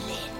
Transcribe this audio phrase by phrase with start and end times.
[0.00, 0.33] violin.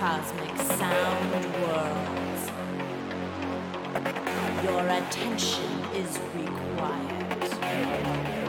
[0.00, 2.50] Cosmic sound worlds.
[4.64, 8.39] Your attention is required.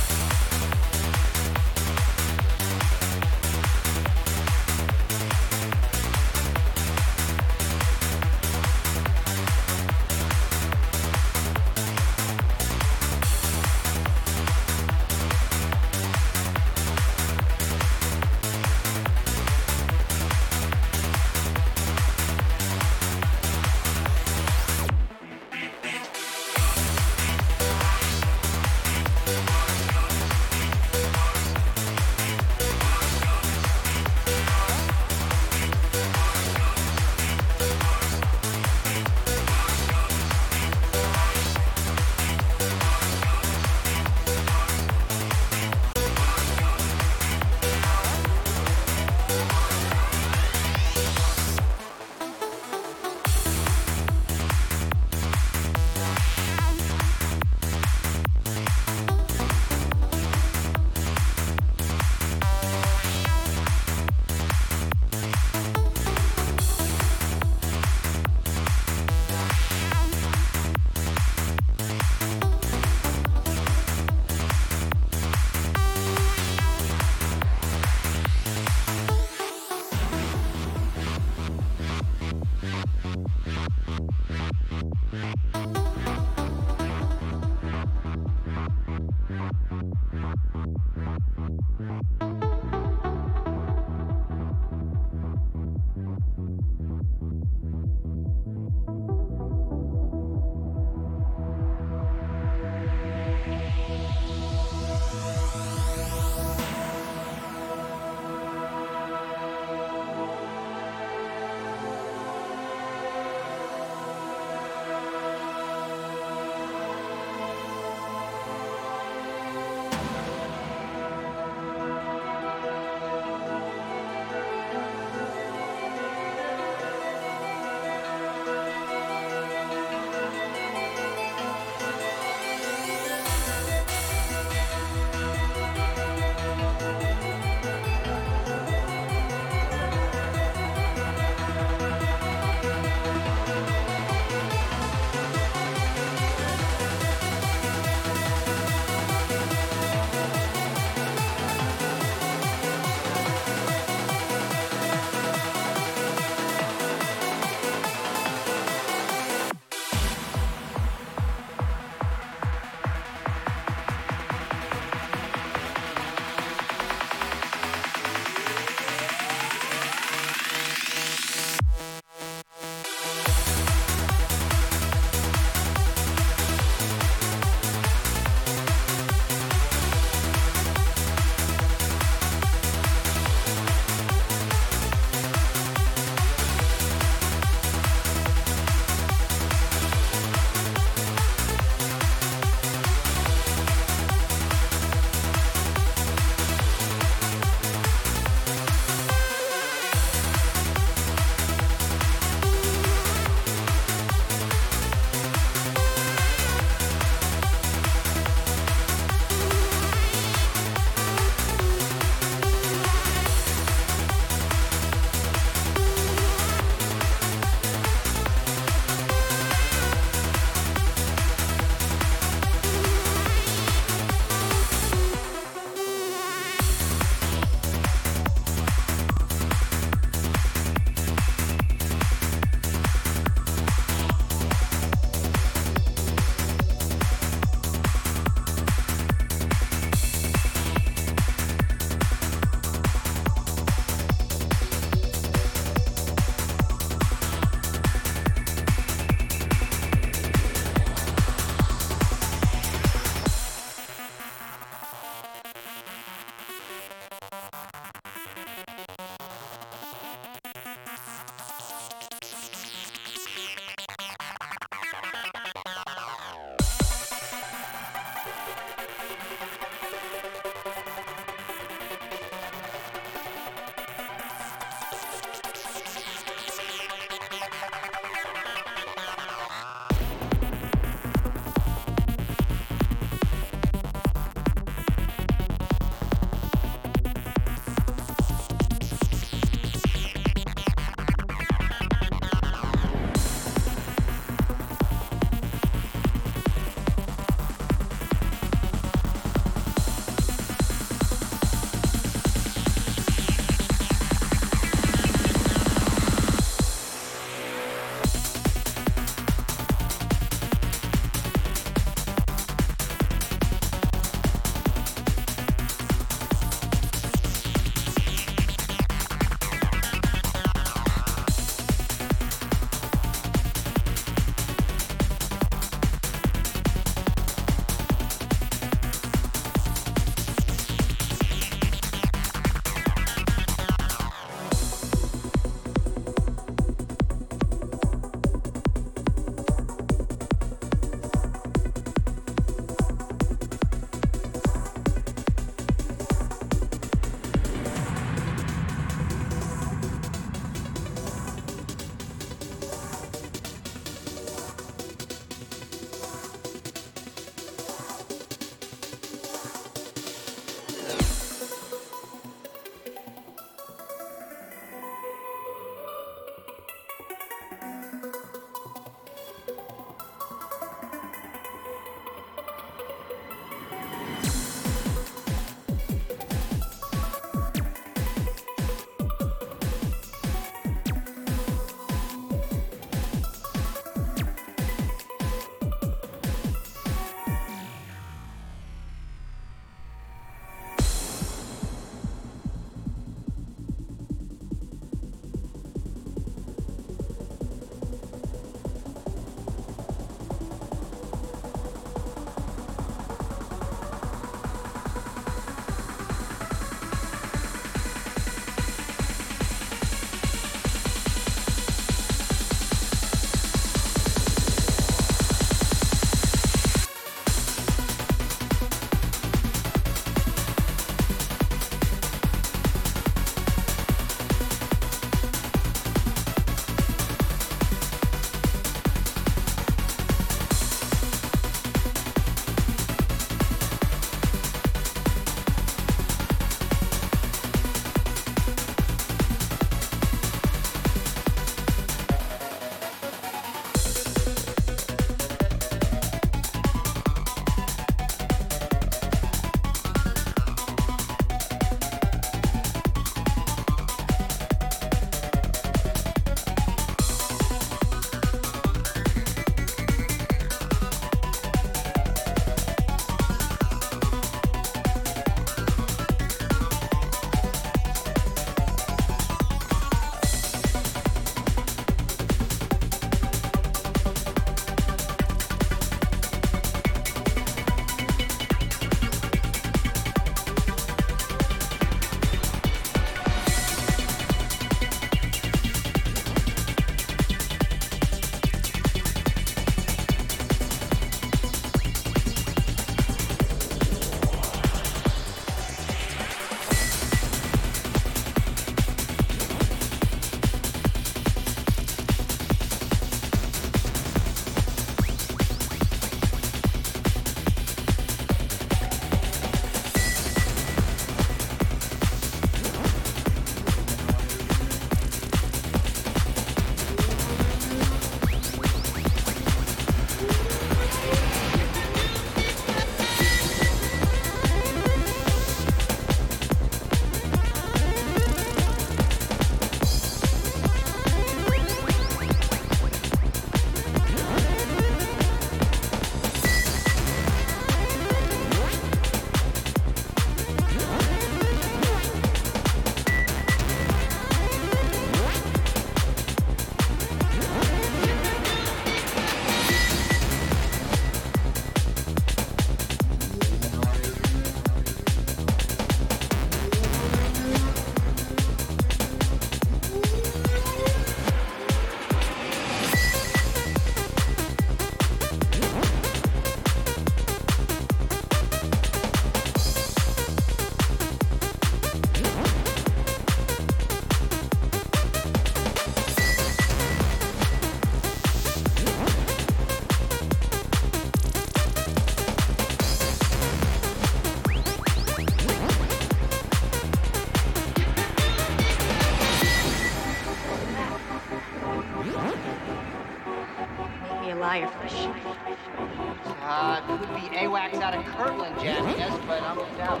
[597.42, 599.12] AWACS out of Kirtland jamming mm-hmm.
[599.12, 600.00] us, but I'm in doubt.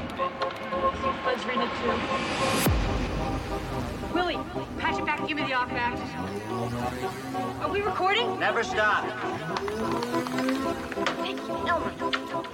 [1.24, 1.90] Bud's reading it too.
[4.14, 4.38] Willie,
[4.78, 5.26] patch it back.
[5.26, 5.98] Give me the off back.
[7.60, 8.38] Are we recording?
[8.38, 9.04] Never stop.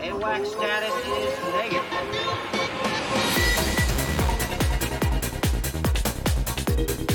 [0.00, 1.38] AWACS status is
[6.78, 7.07] negative.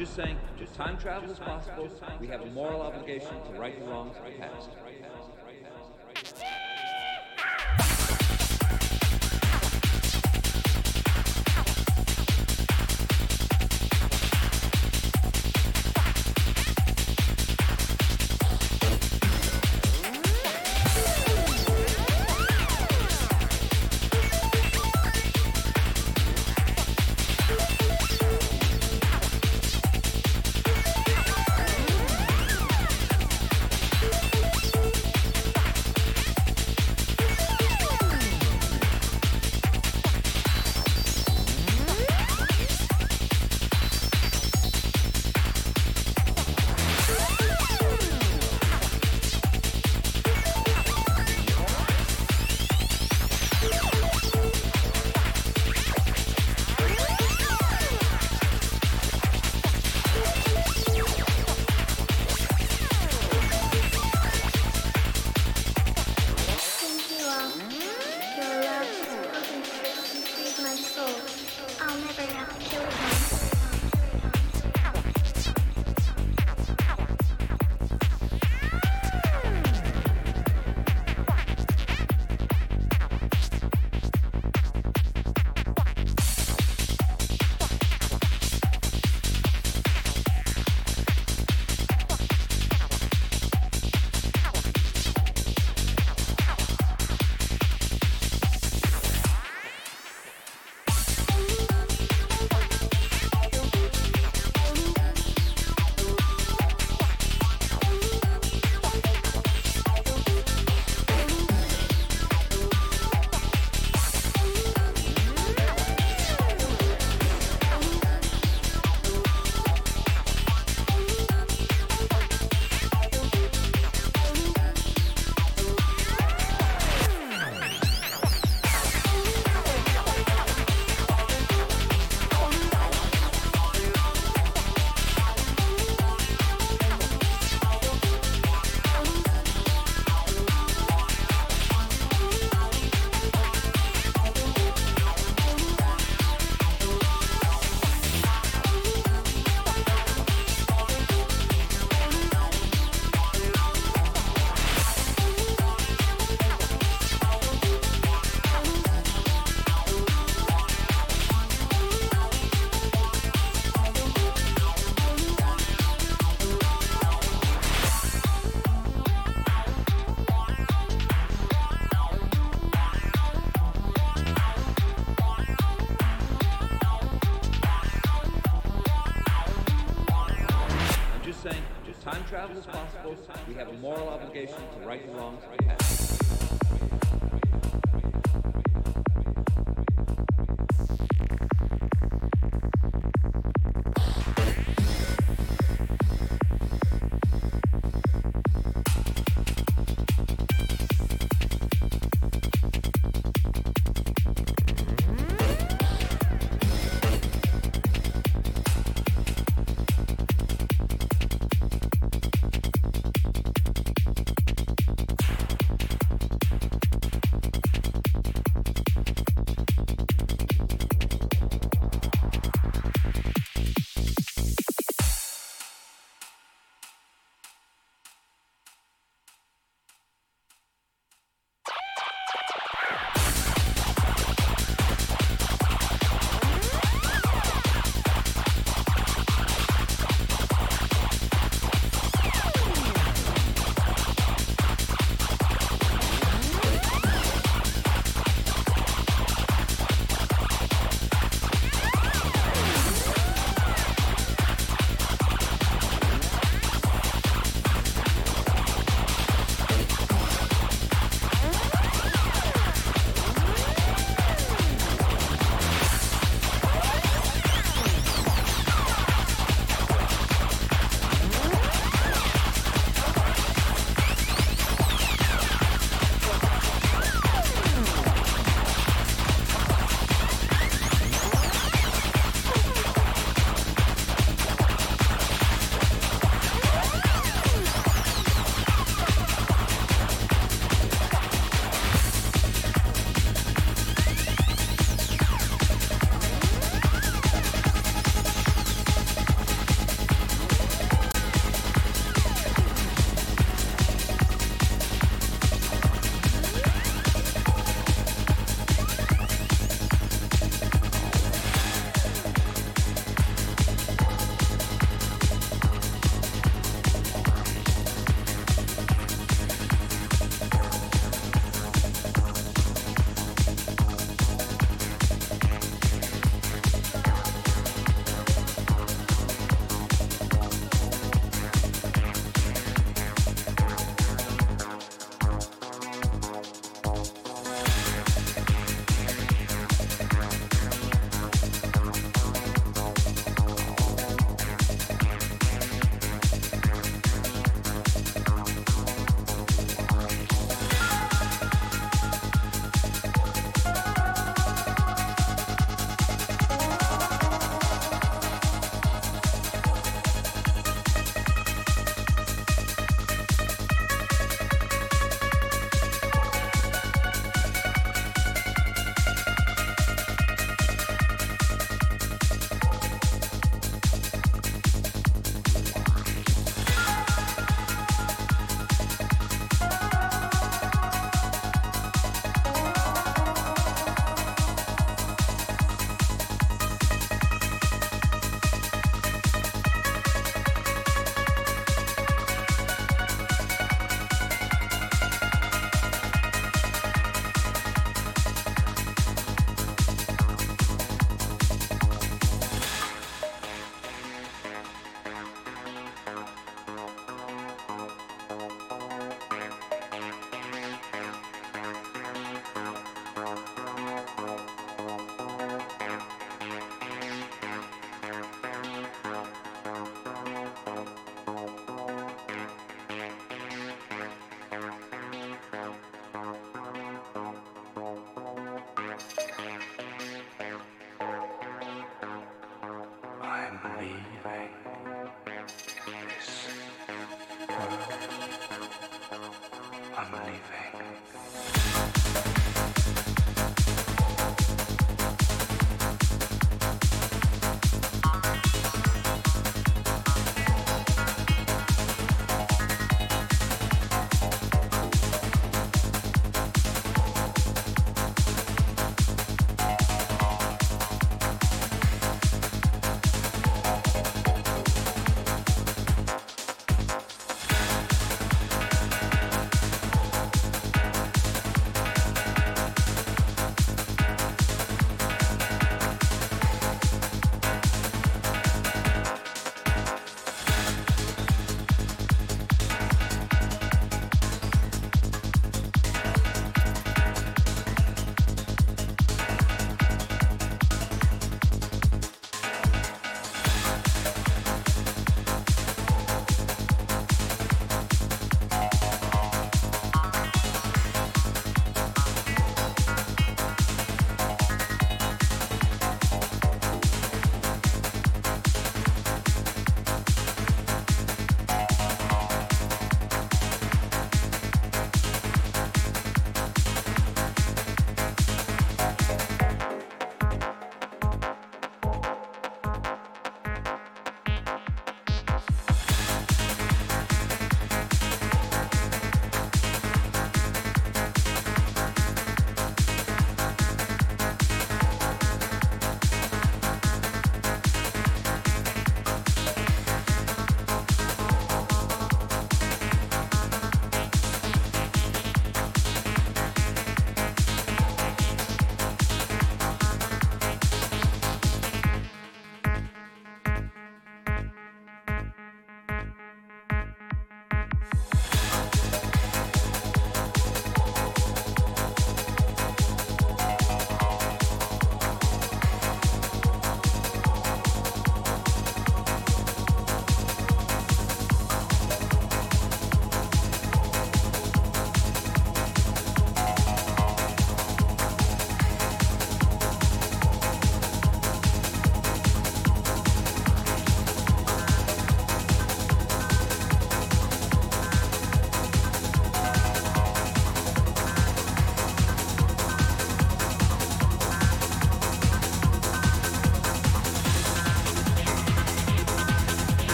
[0.00, 1.86] just saying, just time travel is possible.
[2.18, 4.70] We have a moral obligation to right the wrongs of the past.